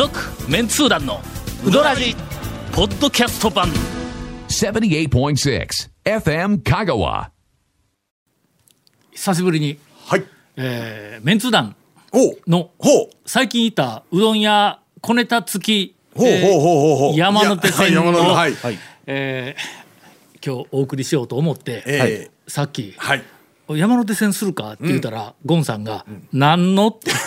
[0.00, 0.18] 続
[0.50, 1.20] メンツー団の
[1.62, 2.16] ウドラジ
[2.72, 3.68] ポッドキャスト版
[4.48, 5.68] 78.6
[6.06, 7.28] FM Kagawa.
[9.12, 10.24] 久しぶりに、はい。
[10.56, 11.76] えーメンツー団。
[12.46, 13.16] のほう。
[13.26, 17.18] 最近行ったうどん屋小ネタ付きほうほうほうほうほう。
[17.18, 18.54] 山手線やはい、山手はい。
[18.54, 18.78] はい。
[19.06, 19.80] えー
[20.42, 23.22] 今日お送りしようと思って、ええさっき、はい。
[23.76, 24.72] 山手線するか？
[24.72, 27.10] って言ったら、ゴンさんが「何の?」って。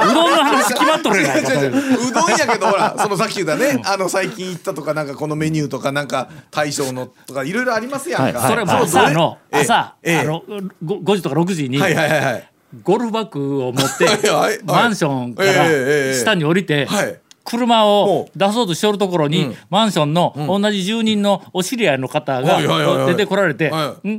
[0.00, 7.52] うどんの話決まっとるやないかうどんやけどほら そのさっき言ったねあの最近行ったとかなんかこのメニューとかなんか大将のとかい。
[7.52, 10.18] ろいろありますやんか、それもう朝のええ朝、ええ。
[10.20, 10.42] あの
[10.84, 12.48] ご 5, 時とか6時にはいはいはいはい。
[12.82, 14.58] ゴルフバッグを持ってはいはいはい。
[14.64, 17.18] マンションから下に降りてはい。
[17.44, 19.56] 車を出そうとしておるところにうん。
[19.70, 23.06] マンションの同じ住人のお知り合いの方がはいはいはいはい。
[23.08, 24.18] 出てこられては「ん？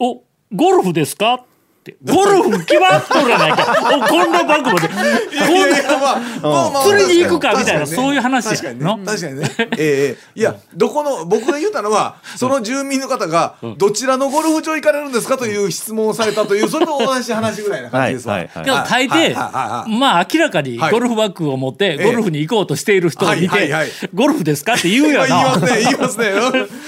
[0.00, 0.22] お
[0.54, 1.44] ゴルフですか?」
[1.82, 8.72] って「ゴルフ決まっとるやないか」おこんなバッグ持ってこいやいやいやまあまあまあ釣りに行くかみたいなそういう話や。
[8.74, 9.04] のね。
[9.04, 9.50] 確かにね。
[9.58, 10.40] ええええ。
[10.40, 15.36] いやどこの僕が言ったのはその住民の方がどちらのゴルフ場行かれるんですか？
[15.36, 18.34] という質問をされたというそれと同じ話ぐらいな感じですわ。
[18.34, 18.78] はいはいはい。
[18.78, 19.90] はいはい抵はい。
[19.98, 20.92] まあ明らかにはい。
[20.92, 22.04] ゴルフバッグを持ってええ。
[22.04, 25.54] ゴルフに行こうとしている人を見てはいはいはい「ゴルフですか?」って言うよ言いまな。
[25.54, 26.26] すね言いますね。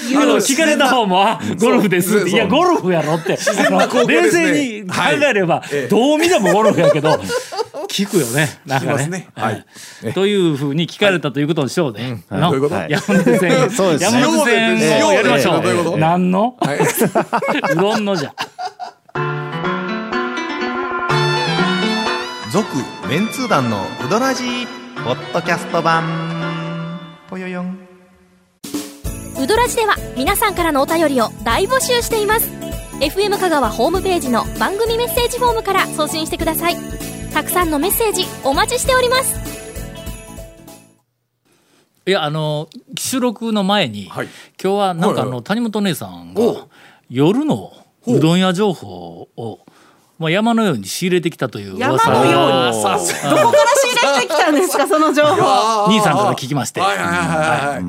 [0.09, 3.39] 聞かれた方も「あゴルフです」って「そういやゴルフやろ」って。
[4.06, 4.94] 冷静に考
[5.28, 5.88] えればええ。
[5.88, 7.10] どう見てもゴルフやけど
[7.88, 8.48] 聞くよね。
[8.66, 9.06] なんかね。
[9.06, 9.28] ね。
[9.36, 9.64] はい。
[10.14, 12.22] というふうに聞かれたということでしょうね。
[12.30, 12.41] の。
[12.41, 12.74] どういうこと？
[12.74, 12.91] はい。
[12.91, 13.70] 山手線。
[13.70, 14.20] そうですね。
[14.20, 15.98] 山手線をやりましょどう。
[15.98, 16.56] 何の？
[16.60, 16.78] はい。
[17.72, 18.34] うどんのじゃ。
[22.52, 22.66] 続
[23.08, 24.66] メンツー団のウドラジー
[25.04, 26.04] ポッドキャスト版。
[27.28, 27.78] ぽよよん。
[29.41, 32.48] ウドラジでは皆さんからのお便りを大募集しています
[33.05, 36.77] FM 香川ホームページの番組メッセージフォームから送信してください。
[37.34, 39.38] たくさんのメッセージお待ちしております。
[42.06, 44.28] いやあの収録の前に、はい。
[44.59, 46.66] 今日はなんかあはいはいの谷本姉さんおが
[47.10, 47.75] 夜の
[48.06, 49.59] うどん屋情報を
[50.19, 56.81] まあ山のように仕入れてきたという噂山のようをにどこから仕入れてきたんですかその情報兄さんから聞きまして。
[56.81, 57.84] はい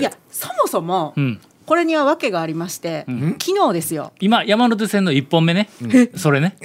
[0.00, 3.04] いやそもそも、うんこれには訳がありまして、
[3.40, 4.12] 昨日ですよ。
[4.20, 5.68] 今山手線の一本目ね、
[6.16, 6.56] それね。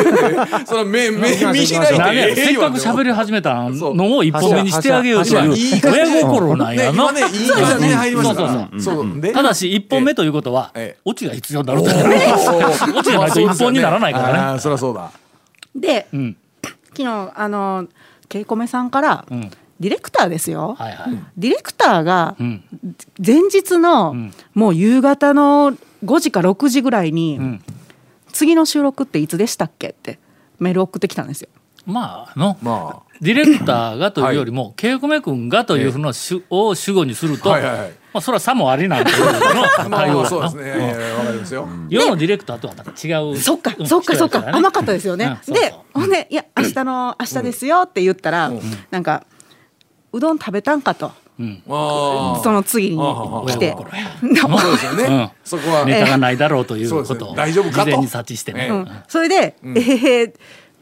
[0.66, 5.52] その目目見開いなんでてせっかく喋り始めたのを一本目にしてあげようという
[5.92, 7.12] 親心なんやな。
[7.12, 9.20] ね今ねいい感じで入りましたかそうらそう。
[9.20, 11.00] でただし一本目ということはええ。
[11.04, 14.60] オチが必要になるとオチがないと一本にならないからね。
[14.60, 15.10] そりゃそうだ。
[15.74, 16.34] で、ん。
[16.96, 17.86] 昨日あの
[18.28, 21.18] ケイコメさんから、んディレクターですよ、はいはい。
[21.36, 22.64] ディレクターがん。
[23.24, 24.14] 前日の、
[24.54, 27.62] もう夕方の5時か6時ぐらいに、ん。
[28.32, 30.18] 次の収録っていつでしたっけって
[30.58, 31.48] メール送ってきたんですよ。
[31.86, 37.90] まあのまディレクターがというよりもケイコメ君がというふうの主を主語にするとはいはいはい。
[38.12, 39.30] まあそれはさもありなんていうの
[39.80, 40.68] あまあ対応だそうですなね。
[40.68, 41.68] いやいやわかりますよ。
[41.88, 43.36] 世のディレクターとはまた違う。
[43.38, 43.86] そっかうん。
[43.86, 45.24] そっかそっか甘かったですよね。
[45.24, 45.36] うん。
[45.36, 45.64] そうそう。
[45.64, 48.52] でほんで「いや明日の明日ですよ」って言ったら、
[48.90, 49.24] なんか
[50.12, 51.12] 「うどん食べたんか」と。
[51.68, 53.66] あその次に来て。
[53.66, 54.60] 親心や。
[54.60, 55.32] そうですよね。
[55.44, 55.84] そこは。
[55.84, 57.90] ネタがないだろうということをね大丈夫かと。
[57.90, 58.62] 事前に察知してね。
[58.64, 58.70] ええ。
[58.70, 58.88] うん。
[59.06, 60.32] それで、えー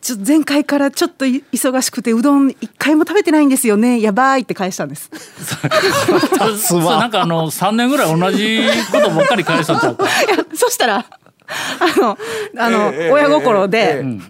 [0.06, 4.00] ちょっと前回からちょっとい忙しくてうどん一回も食べてないんですよね。
[4.00, 5.10] やばいって返したんです。
[6.64, 6.81] そう。
[6.81, 8.60] なんかあの3年ぐらい同じ
[8.93, 10.04] ことばっかり返したんちゃうか。
[10.06, 12.19] いやそしたらあの
[12.56, 14.20] あの、ええ親心で、ええ。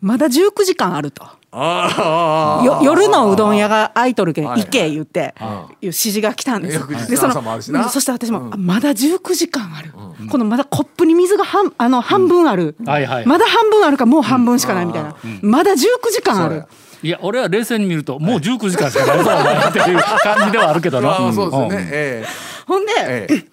[0.00, 1.26] まだ19時間あると。
[1.54, 7.34] ああよ夜のうどん屋が空いとるけんはい行け言っていう指示が来たんですでその
[7.90, 9.92] そして私も、あまだ19時間ある、
[10.30, 13.26] このまだコップに水が半あの半分ある、はいはい。
[13.26, 15.76] まだ半分あるかもう半分しかないみたいな、まだ19
[16.10, 16.64] 時間ある。
[17.02, 19.30] いや俺は冷静に見るともう19時間しかないぞ
[19.68, 21.16] っていう感じではあるけどな。
[21.32, 22.24] そうですよね。
[22.66, 23.44] ほんで、ええ。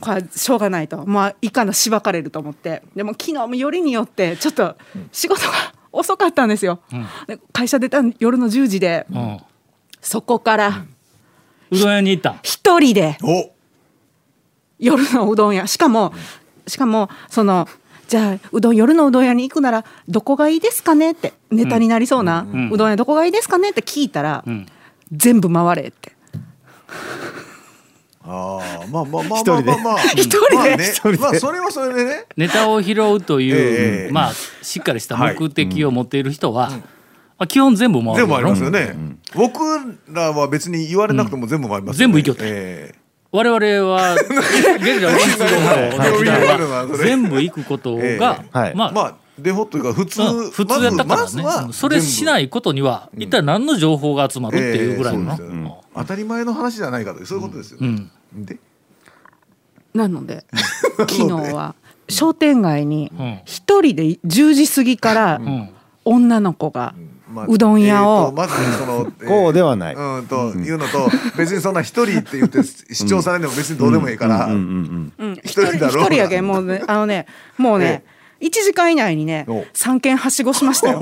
[0.00, 1.04] これしょうがないと。
[1.06, 2.82] まあいかなしばかれると思って。
[2.94, 4.76] でも昨日もよりによってちょっと
[5.10, 5.52] 仕事が
[5.92, 6.80] 遅かったんですよ、
[7.26, 9.38] で会社出た夜の10時で、うん。
[10.00, 10.84] そこから
[11.70, 12.30] うどん屋に行った？
[12.30, 12.40] ん。
[12.42, 13.50] 一人でお。
[14.78, 15.66] 夜のうどん屋。
[15.66, 16.12] しかも
[16.66, 17.68] しかもその
[18.08, 24.66] じゃあうどん夜のうどん屋に行くならどこがいいですかねってネタになりそうな、うどん屋どこがいいですかねって聞いたら、ん。
[25.12, 26.12] 全部回れって
[28.24, 29.70] ああまあまあまあ一人で？
[29.70, 29.94] まあまあ。
[29.94, 30.54] ま あ一人で？
[30.56, 30.76] まあね。
[31.18, 32.24] まあそれはそれでね。
[32.36, 34.32] ネタを拾うという、ええまあ
[34.62, 36.76] しっかりした目的を持っている人は、ま
[37.38, 38.96] あ、基本全部回る全部ありますよね。
[39.34, 39.60] 僕
[40.08, 42.44] らは別に言われなくても全部あります全部行きよった。
[42.46, 42.94] え
[43.32, 45.10] 我々は 現在
[46.98, 55.84] 全部行くことが、まあデフォというか普通、うん普通やったからね、まそれしないことには一体何の情報が集まるっていうぐらいの、ええそうですよ。
[55.94, 58.10] 当たり前の話じゃないかというそういうことですよ、うん。
[58.34, 58.58] で？
[59.94, 60.44] なので
[60.98, 61.74] 昨日は
[62.08, 63.40] 商店街にうん。
[63.44, 65.68] 一人で10時過ぎからうん。
[66.04, 66.94] 女の子が
[67.28, 69.94] まあうどん屋をえーとまずその、え ーこうではない。
[69.94, 74.48] うんというのと別にそんな一人って言って主張されても別にどうでもいいから、
[75.42, 77.26] 一人だろう一人やけんもうねあのね
[77.56, 78.04] もうね
[78.42, 79.62] 1時間以内にねお。
[79.72, 81.00] 3軒はしごしましたよ。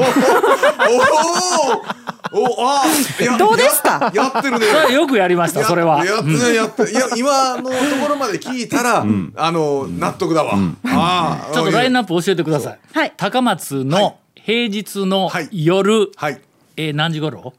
[2.32, 2.84] おおおあ
[3.38, 4.12] どうですか？
[4.14, 4.94] ややってるね。
[4.94, 9.04] よくやりましたそれは、ややってるやってるいや今のところまで聞いたら、
[9.36, 10.54] あの納得だわ、
[10.84, 13.12] ああちょっとラインナップ教えてください、はい。
[13.16, 15.48] 高松の平日のはい。
[15.50, 16.40] 夜、はい。
[16.76, 17.52] えー何時頃？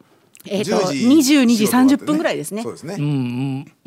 [0.45, 2.63] えっと10 22時仕事終わって30分ぐらいですね。
[2.63, 3.07] そうですね、うんう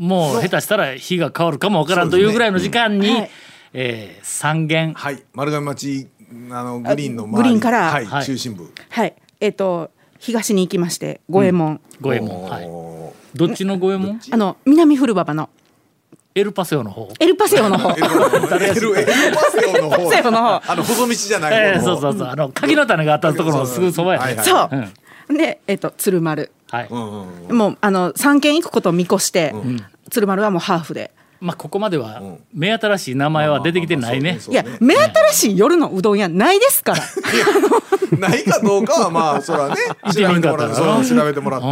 [0.03, 0.07] ん。
[0.07, 3.31] もう下手したら日が変わるかもわからんというぐらいの時間に、はい
[3.75, 4.95] えー三軒。
[4.95, 5.23] はい。
[5.35, 6.09] 丸亀町
[6.51, 7.43] あのグリーンの周り。
[7.43, 7.91] グリーンから。
[7.91, 8.07] はい。
[8.07, 8.25] はい。
[8.25, 8.73] 中心部。
[8.89, 9.15] はい。
[9.41, 11.81] えっと東に行きまして五右衛門。
[12.01, 14.21] 五右衛門、はい、おどっちの五右衛門？
[14.31, 15.51] あの南古馬場の。
[16.37, 17.13] エルパセオの方。
[17.21, 17.91] エルパセオの方。
[17.91, 20.11] ーエルエルパセオの方。
[20.11, 20.73] パセオの方。
[20.73, 22.29] あの細道じゃないえー方のそうそうそう。
[22.29, 24.47] あの柿の種があったところのすぐそばやね、はいはい。
[24.47, 24.69] そう。
[25.29, 25.37] うん。
[25.37, 26.51] でえっと鶴丸。
[26.71, 27.57] はい、うんうんうん。
[27.57, 29.55] もうあの3軒行くことを見越して、
[30.11, 31.13] 鶴丸はもうハーフで
[31.45, 32.23] まあここまでは
[32.55, 34.39] 目新しい名前は出てきてないね。
[34.49, 37.03] いや目新しい夜のうどん屋ないですから。
[38.19, 39.77] ないかどうかはまあそれはね
[40.15, 41.69] 調べてもらってそう調べてもらって。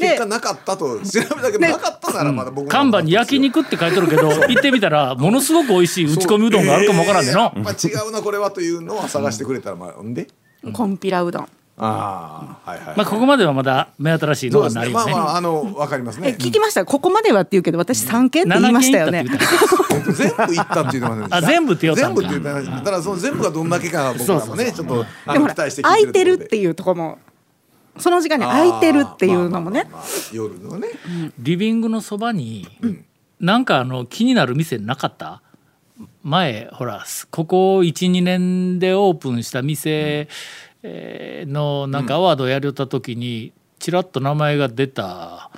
[0.00, 10.28] で結果なかったと調べたけどなかったならまだ僕も看板に焼肉って書いてるけど行ってみたらものすごく美味しい打ち込みうどんがあるかもわからんでのえーやっぱ違うなこれはというのは探してくれたらまあんで？
[10.72, 14.88] コンピラうどんああはいはいまあここまではまだ目新しいのそうですね。
[14.94, 16.86] まあまああのわかりますえね聞きました？
[16.86, 19.24] ここまではって言うけど私3軒って言い7ましたよね。
[19.24, 20.82] 全部行った。
[20.82, 22.08] って言ってませんでしたあ全部って言った。
[22.08, 22.80] んか全部って言った。
[22.82, 27.18] ただその全部がどんだけかは僕らもねちょっと期待して空いてるっいうていうとこも
[27.98, 29.86] その時間に空いてるっていうのもね。
[30.32, 30.88] 夜のね。
[31.38, 32.66] リビングのそばに、
[33.38, 35.42] なんかあの気になる店なかった？
[36.22, 40.28] 前ほらここ12年でオープンした店えー
[41.48, 45.50] のなんかアワードやりよった時にちらっと名前が出た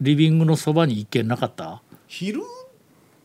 [0.00, 1.82] リビングのそばに一軒なかった？
[2.08, 2.42] 昼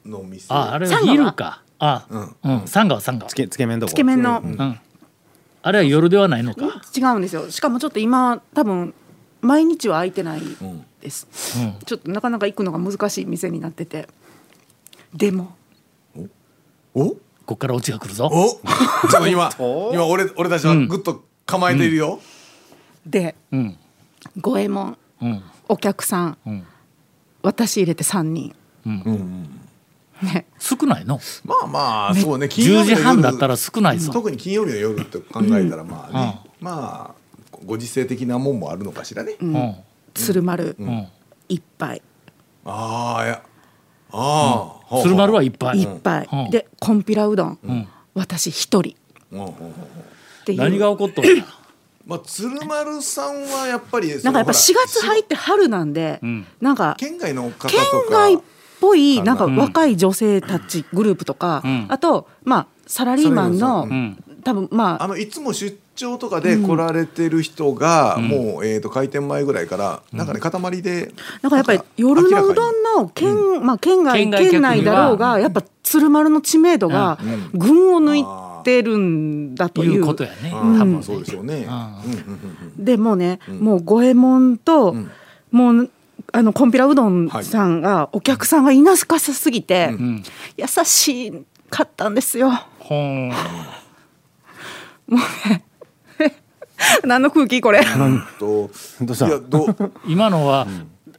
[0.05, 0.53] の店？
[0.53, 1.63] ああれは昼か。
[1.79, 2.05] あ
[2.43, 2.67] うん。
[2.67, 3.91] サンガはサンガつけつけ麺どこ？
[3.91, 4.79] つけ麺のうん。
[5.63, 6.81] あれは夜ではないのか？
[6.95, 7.49] 違うんですよ。
[7.51, 8.93] しかもちょっと今多分
[9.41, 10.41] 毎日は空いてない
[11.01, 11.27] です、
[11.59, 11.75] うん。
[11.85, 14.07] ちょっとなかなか行くのが難しい店になってて。
[15.13, 15.55] でも。
[16.93, 17.15] お？
[17.45, 18.29] こっからオチが来るぞ。
[18.31, 18.59] お？
[19.09, 22.19] ちょっと今今俺俺たちはぐっと構えているよ。
[23.05, 23.77] でうん。
[24.39, 25.43] 五右衛門うん。
[25.67, 26.65] お客さん、ん。
[27.41, 28.55] 私入れて3人、
[30.21, 30.45] ね。
[30.59, 31.19] 少ないの？
[31.45, 32.49] まあまあそうね。
[32.49, 32.95] 金10曜日の夜。
[32.97, 34.11] 時半だったら少ないぞ。
[34.11, 36.39] 特に金曜日の夜って考えたらまあね。
[36.59, 39.35] まあご時世的なもんもあるのかしらね。
[39.41, 39.75] うん。
[40.13, 41.07] 鶴丸うん。
[41.47, 42.01] 一杯、
[42.65, 43.41] ああいや。
[44.11, 45.81] ああ鶴丸はいっぱい。
[45.81, 46.49] 一杯、うん。
[46.51, 47.87] でこんぴらうどん、ん。
[48.13, 48.95] 私一人。
[49.31, 49.39] うん。
[49.39, 49.45] うん。
[49.45, 49.53] うん
[50.41, 50.57] っていう。
[50.59, 51.45] 何が起こっとるんや
[52.05, 56.45] まあ鶴丸さんはやっぱりなんかやっぱ4そのほら月入って春なんで、ん。
[56.59, 57.79] なんか県外の方と県
[58.09, 58.37] か外っ
[58.79, 59.33] ぽいかな。
[59.35, 59.37] ん。
[59.37, 61.85] か若い女性たちグループとか、ん。
[61.89, 63.87] あとまあサラリーマンの、
[64.43, 71.11] 多分まああのいつも出張とかで来られてる人が、もう、えー、と開店前ぐらいからなんかね塊で
[71.41, 77.19] なんかやっぱり夜のうどんの県,、まあ、県外県内だろうがやっぱ鶴丸の知名度が
[77.53, 78.50] 群を抜いて
[78.81, 80.51] るんだといいううことやね。
[80.53, 81.61] あ多分ーそうでしょうね、うん。
[81.61, 84.95] うんうんでもうね、もう五右衛門と、
[85.51, 85.89] もう
[86.31, 90.23] あのこんぴらうどんさんが、お客さんがいなかさすぎて、ん。
[90.57, 91.31] 優し
[91.69, 92.51] かったんですよ。
[92.79, 93.33] ほーん
[97.03, 97.81] 何の空気これ。
[98.39, 98.69] と
[99.01, 99.27] どうした？
[99.27, 99.91] いやどう？
[100.07, 100.67] 今のは、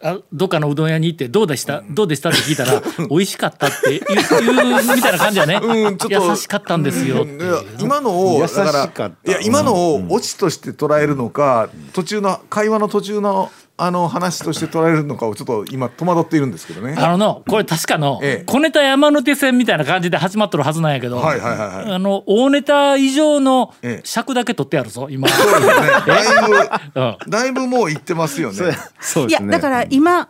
[0.05, 2.31] あどっかのうどん屋に行ってどうでした、どうでした？
[2.31, 6.31] って聞いたら 美味しかったって言うみたいな感じやね、うんちょっと。
[6.31, 7.53] 優しかったんですよっていう。
[7.53, 9.03] うん今のを優だかしかった。
[9.09, 16.95] らいや今のをオチとして捉えるのか途中の会話の途中のあの話として捉えるのかをちょっと今戸惑っているんですけどね。
[16.99, 18.45] あののこれ確かのええ。
[18.45, 21.93] 小ネタ山手線みたいな感じで始まっとるはずなんやけど、はいはいはいはい。
[21.93, 24.01] あの大ネタ以上のええ。
[24.05, 25.77] 尺だけ取ってやるぞ今、そうですね。
[26.07, 26.57] だいぶ
[27.01, 27.17] うん。
[27.29, 28.55] だいぶもう言ってますよね。
[28.55, 28.59] い
[29.01, 29.47] そうですね。
[29.47, 30.29] やだから今、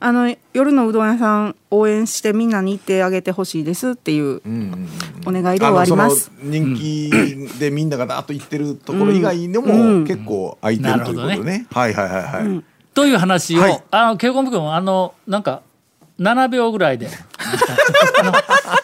[0.00, 4.42] あの夜のうどん屋さん応援してみんなに行ってあげてほしいですっていう
[5.26, 6.30] お願いで終わります。
[6.32, 11.66] あのその人気でみんながだーっと言ってるところ以外でも結構空いてるということね。
[11.70, 12.64] はいはいはいはい。
[12.94, 13.82] という話を、はい。
[13.90, 15.62] あのケイコム君あのなんか
[16.20, 17.08] 7秒ぐらいで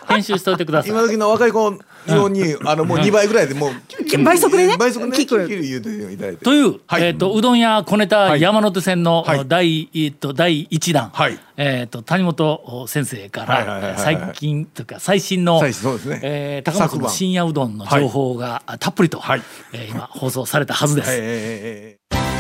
[0.08, 0.90] 編集しておいてください。
[0.90, 4.76] 今時の若い子ようにあのもう2倍ぐらいでもうキュ倍速でね。
[4.78, 6.44] 倍速でね聞く聞く言うていただいて。
[6.44, 7.02] という、はい。
[7.02, 8.40] えっ、とうどん屋小ネタはい。
[8.40, 9.44] 山手線のはい。
[9.46, 11.38] 第,、えっと第一弾、はい。
[11.58, 16.20] えっ、と谷本先生から最近というか最新の最新そうですね。
[16.22, 19.42] えー高松の深夜うどんの情報が、あたっぷりと、はい。
[19.74, 22.35] えー今放送されたはずです。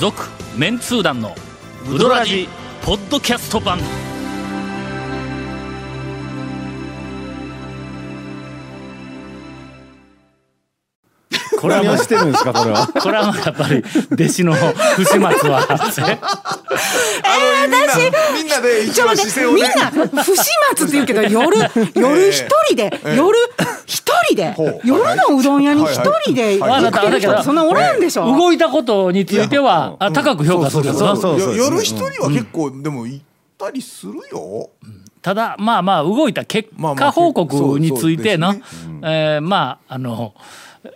[0.00, 1.34] 続メンツー団の
[1.92, 2.48] ウドラジ
[2.82, 3.78] ポッドキャスト版。
[11.60, 12.52] これはもうしてるんですか？
[12.52, 15.76] これはこれはもうやっぱり弟子の不始末はあ
[17.64, 19.62] のみんなみんなで一応姿勢をね。
[19.62, 20.42] みんな不始
[20.76, 21.56] 末って言うけど夜
[21.94, 23.77] 夜一人で 夜一人
[24.38, 24.54] で。
[24.84, 25.92] 夜のうどん屋に一
[26.22, 28.24] 人で行ってる人そんなおらんでしょ。
[28.26, 30.92] 動いたことについてはあ高く評価するよ。
[30.92, 31.56] なそうそうそう。
[31.56, 33.24] よ夜一人は結構でも行っ
[33.58, 34.70] たりするよ。
[35.20, 38.62] ただまあまあ動いた結果報告についてのそう
[39.02, 40.32] えーまああの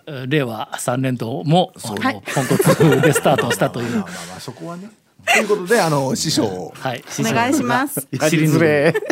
[0.06, 1.96] えー令和3年度もポン
[2.46, 3.90] コツでスタートしたという。
[3.90, 4.90] まあまあまあそこはね。
[5.26, 6.72] ということであの師匠を。
[6.76, 8.06] はいお願いします。
[8.12, 8.94] やりづれ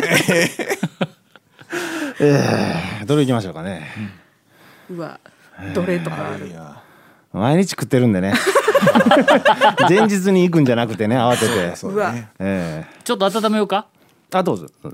[2.19, 3.87] えーどれ行きましょうかね。
[3.97, 4.20] う
[4.97, 5.19] わ
[5.73, 6.51] どれとかある。
[7.33, 8.33] 毎日食ってるんでね。
[9.87, 11.75] 前日に行くんじゃなくてね慌てて。
[11.75, 12.29] そうだね。
[12.39, 13.87] えちょっと温めようか。
[14.29, 14.67] ーあどうぞ。
[14.81, 14.91] こ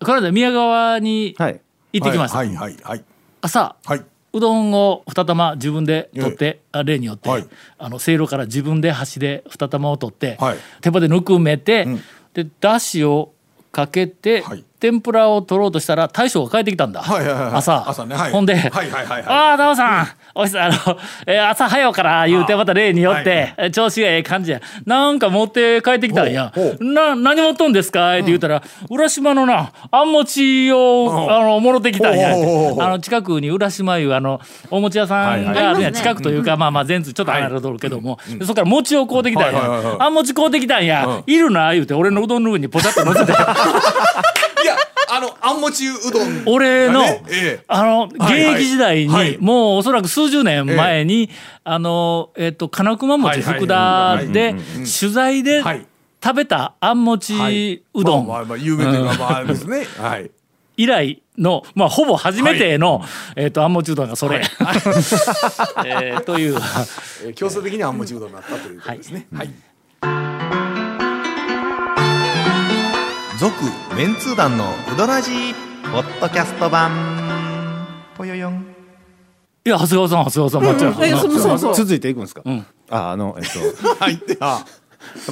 [0.00, 1.60] の間宮川にはい。
[1.92, 3.04] 行ってきました、はいはいはいはい。
[3.40, 4.04] 朝はい。
[4.32, 7.46] うどんを2玉自分で取って、あ例によって、はい。
[7.78, 10.56] あのせいろから自分で箸で2玉を取って、はい。
[10.80, 12.00] 手羽でぬくめて、ん。
[12.34, 13.32] でだしを
[13.70, 17.88] かけて、はい天ぷらを取ろうとしたら大将が帰ってきたんだ、はいはいはい朝。
[17.88, 18.14] 朝ね。
[18.14, 18.32] はい。
[18.32, 19.22] ほんで「はいはいはいはい。
[19.26, 20.08] ああタオさん。
[20.34, 20.74] おいしあの、
[21.26, 24.60] えー朝早うから」言うてまた例によって、え調子がええ感じや。
[24.84, 26.52] なんか持って帰ってきたんや。
[26.54, 34.40] ほうほ「な何持っとんですか?」って言うたら、浦島のなあん餅を、あのもろてきたんや」あの近くに浦島いうあの
[34.70, 35.92] お餅屋さんがあるやん、はいはい。
[35.92, 39.96] 近くというか、まあまあ全通ちょっと離れとるけども、でそこから餅を買うてきたんや、はいはいはいはい。
[40.00, 43.32] あん餅買うてきたんや、いるな言うて俺のうどんの上にポチャッと乗せて
[44.64, 44.76] いや
[45.10, 46.42] あのあんもちうどん。
[46.46, 47.64] 俺の、ねええ。
[47.68, 49.36] あの現役時代に、はい。
[49.38, 51.28] もうおそらく数十年前に、
[51.64, 53.58] あのえっ、と金熊餅はいはい。
[53.58, 54.54] 福田で
[55.00, 55.86] 取材ではい。
[56.22, 59.84] 食べたあん餅うどん、まあまあまあ有名というかまああれですね。
[59.98, 60.30] はい。
[60.78, 63.02] 以来の、まあ、ほぼ初めての、
[63.36, 64.40] えっ、と、あんもちうどんがそれ。
[65.84, 66.54] えーという、
[67.24, 69.26] えー強制的にあんもちうどんになったということですね。
[69.34, 69.50] はい
[73.44, 73.56] 続
[73.94, 75.54] メンツー団のウドラジー
[75.92, 76.90] ポッドキャスト版。
[78.16, 78.64] ぽよよん。
[79.66, 81.04] いや、長谷川さん、長谷川さん、待っちゃう。
[81.04, 81.74] えそうそうそう。
[81.74, 82.66] 続いていくんですか、ん。
[82.88, 83.58] ああのえっと。
[83.58, 84.54] や っはいっぱ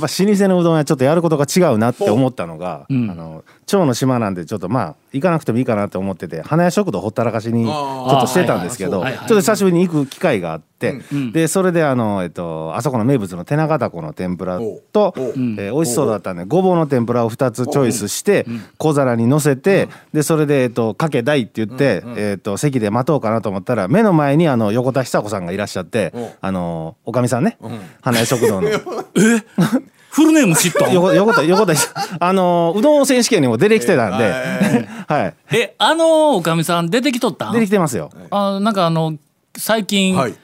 [0.00, 3.10] 老舗のうどんはちょっとやることが違うなって思ったのが、ん。
[3.10, 11.32] あの蝶の島なんでちょっとまあ行かなくてもいいかなって思ってて花屋食堂ほったらかしにちょっとしてたんですけど、ちょっと久しぶりに行く機会があって、ん。
[11.32, 14.58] でそれであの、えっと、あそこの名物の手長ダコの天ぷら
[14.92, 18.46] と、えー美味しそうだったんでごぼうの天ぷらを2つチョイスして
[18.78, 27.58] 小皿に乗せて、でそれで、えっと、かけ大って言って、えっと、席で待とうかなと思ったら目の前にあの横田久子さんがいらっしゃってあのおかみさんね、
[28.00, 28.68] 花屋食堂の。
[30.12, 30.92] フルネーム知っとん？
[30.92, 31.72] 横横田横田
[32.20, 34.30] あのうどん選手権にも出てきてたんで、
[35.08, 35.34] はい。
[35.56, 37.52] え、あのおかみさん出てきとったん？
[37.54, 38.10] 出てきてますよ。
[38.30, 39.16] あなんかあの、
[39.56, 40.34] 最近、はい。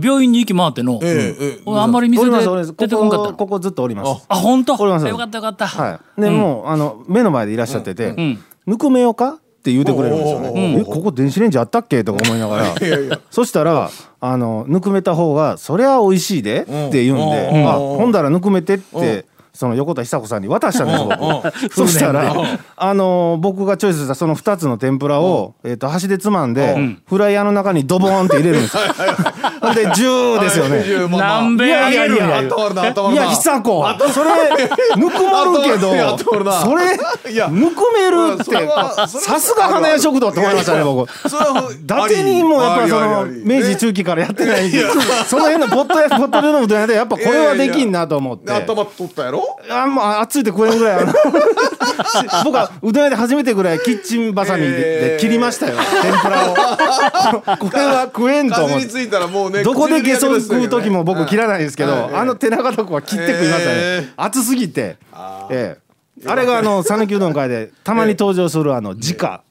[0.00, 3.32] 病院に行き回っての、えええあんまり店で出てこんかったの？
[3.32, 4.24] ここここずっとおります。
[4.28, 4.74] あ、本当？
[4.76, 5.66] おりますよかったよかった。
[5.66, 6.20] はい。
[6.20, 8.42] で、もうあの目の前でいらっしゃってて、ん。
[8.66, 9.40] ぬくめようか？
[9.62, 10.78] って言うてくれるんですよね。
[10.80, 12.02] えここ電子レンジあったっけ？
[12.02, 12.74] とか思いながら。
[12.74, 13.90] いやいやそしたら
[14.20, 17.68] あのぬくめた方がそりゃ美味しいでって言うんで、うん。
[17.68, 17.96] あうん。
[17.98, 19.30] ほんだらぬくめてって。
[19.54, 21.68] その横田久子さんに渡したんです僕。
[21.76, 22.34] そしたら
[22.74, 28.82] あの僕がチョイスしたその2つの天ぷらを、えー、と箸でつまんで、フライヤーの中にドボーンって入れるんですよ。
[29.62, 30.84] ほんでジューですよね。
[30.86, 32.44] いやまあまあ南米あげるんやい
[33.14, 33.86] や久子。
[34.12, 34.30] それ
[34.96, 37.48] ぬくまるけどそれいや。
[37.48, 38.44] ぬくめるって
[39.06, 41.08] さすが花屋食堂って思いましたね僕。
[41.08, 44.76] 伊達にもやっぱその明治中期からやってないし
[45.28, 48.52] その辺のポットやポットでのうどん屋でやっぱこれはできんなと思って。
[48.52, 49.56] 頭取ったやろ？
[49.70, 51.06] あもう熱いって食えんぐらい
[52.44, 55.76] 僕はうどん屋で初めてぐらいキッチンバサミでで切りましたよ。
[56.02, 56.54] 天ぷらを。
[57.56, 58.86] これは食えんと思って。
[58.86, 64.96] 風についたらもうねどこでゲソ食う時も僕切ららないですけど、あの手長とこは切って食いましたね、え熱すぎて。
[65.50, 65.82] ええ。
[66.26, 69.42] あれがあの讃岐うどん会でたまに登場するあの直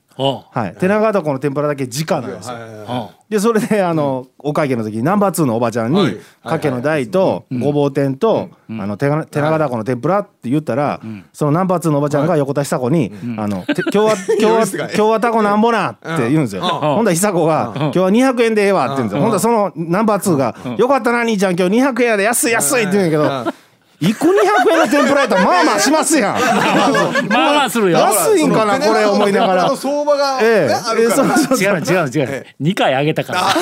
[0.51, 3.11] はい、手長床の天ぷらだけ直なんですよ。
[3.29, 10.99] でそれであの、お会計の時にナンバー2のおばちゃんにはい「かけの大とごぼう天と、あの手が手長床の天ぷら」って言ったら、
[11.31, 16.61] そのナンバー2のおばちゃんが横田久子に「あのて今日は 今日は今日はタコなんぼな」って言うんですよ。
[16.61, 19.21] ほんだら久子が「今日は200円でええわ」って言うんですよ。
[19.21, 23.60] ほんだらそのナンバー2が「よかったな兄ちゃん今日200円やで安い安い」って言うんやけど。
[24.01, 24.31] 一個200
[24.71, 26.33] 円の天ぷらやったらまあまあしますやん。
[26.33, 27.99] まあまあするよ。
[27.99, 29.67] 安いんかなこれ思いながら。
[29.67, 30.67] の相場が、ええ。
[30.69, 32.45] ねあるから、ええそう違うの違うの違う。
[32.59, 33.53] の2回あげたから。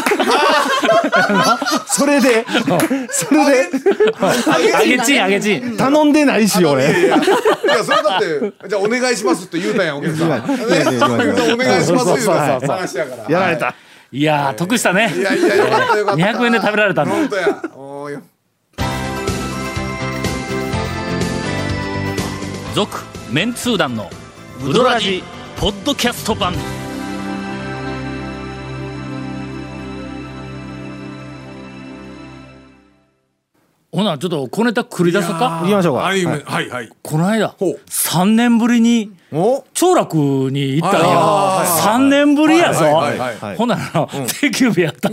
[1.85, 2.45] それで
[3.11, 3.69] それで。
[4.21, 5.75] あげちんあげちん。
[5.75, 6.85] 頼んでないし俺。
[6.85, 7.21] いや
[7.83, 10.35] それだってじゃあお願いしますって言うたんやお客さん、ね、
[11.53, 12.15] お願いしますそう言うたそう。
[12.15, 12.37] そうそう
[12.69, 13.29] 話やから。
[13.29, 13.75] やられた。
[14.11, 15.13] いやー得したね。
[15.13, 16.23] いやいやよかったよかった。
[16.23, 17.11] 200円で食べられたんだ。
[17.11, 17.61] 本当や。
[17.75, 18.21] おーよ
[22.79, 24.09] 続メンツー団の
[24.65, 25.21] ウドラジ
[25.57, 26.53] ポッドキャスト版。
[33.91, 35.59] ほなちょっと小ネタ繰り出そうか？
[35.63, 36.03] 行きましょうか。
[36.03, 36.43] はいはい。
[36.45, 36.89] はいはい。
[37.03, 37.81] この間ほう。
[37.89, 39.65] 3年ぶりにお？
[39.73, 41.67] 長楽に行ったんはいやはい
[41.97, 42.85] 3年ぶりやぞ。
[42.85, 45.11] はいはいはいはいほんなら定休日やったん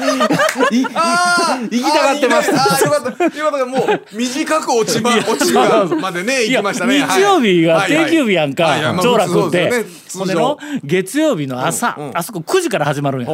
[0.00, 3.38] 行きたがってましたよかった。
[3.38, 3.66] よかった。
[3.66, 7.04] もう短く落ちま落ちがまでね行きましたね。
[7.06, 13.28] 日曜日が定休日やんか長楽っまあてほんでの月曜日の朝あそこ9時から始まるんや。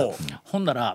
[0.45, 0.95] ほんなら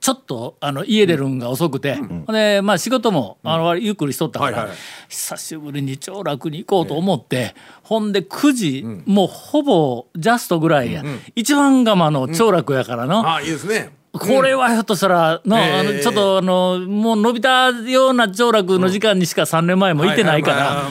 [0.00, 4.68] ちょっとあの家出るんが遅くて、ほんでまあ仕事もあのゆっくりしとったから、
[5.08, 11.02] 久しぶりに長楽に行こうと思って、ほんで9時、もうほぼジャストぐらいや、
[11.34, 16.00] 一番釜の長楽やからの、あーいいですねこれはひょっとしたらの、あのええ。
[16.00, 20.88] ちょっとあのもう伸びたような長楽の時間にしか3年前もいてないから。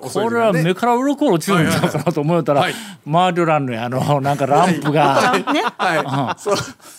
[0.00, 2.74] これはね目から鱗落ちるんちゃうかなと思ったらはい。
[3.06, 5.38] 周りらんのやあのなんかランプが。
[5.52, 6.40] ねはい。
[6.40, 6.56] そ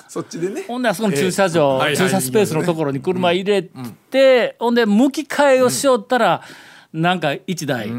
[0.08, 0.64] そっちでね。
[0.68, 1.78] ほんであそこの駐車場、ええ。
[1.78, 1.98] はいはい。
[1.98, 6.42] 駐車スペースのところに車入れて、ほんで向き替えをしよったら、
[6.94, 7.92] なんか一台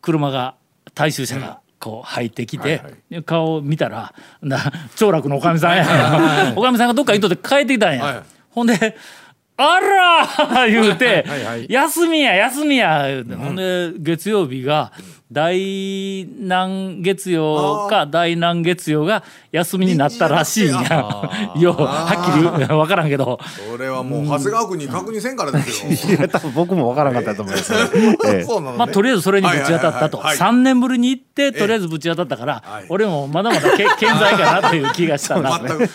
[0.00, 0.56] 車が
[0.94, 8.22] 大衆車がこう入ってきて、で顔を見たらな長楽のおかみさんや、おかみさんがどっか行っとって帰ってきたんや、はい。
[8.50, 8.96] ほんで
[9.56, 11.24] 「あら!」言うて
[11.68, 14.92] 休みや休みや」言うて、ほんで月曜日が
[15.32, 21.30] 第何月曜か第何月曜が休みになったらしいんや。
[21.56, 23.38] ようはっきり分からんけど。
[23.70, 26.12] それはもう長谷川君に確認せんからですよ。
[26.18, 27.72] いや多分僕もわからなかったと思います。
[28.76, 30.18] まあとりあえずそれにぶち当たったと。
[30.18, 30.26] はい。
[30.26, 32.84] はいはいはい3年ぶりに行ってとりあえずぶち当たったからはい。
[32.90, 35.58] 俺もまだまだけ健在かなという気がしたな。
[35.58, 35.88] 全く。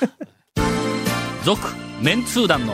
[1.44, 1.62] 続
[2.02, 2.74] メンツー団の